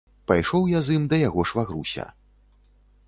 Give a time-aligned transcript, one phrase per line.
[0.29, 2.09] Пайшоў я з ім да яго швагруся.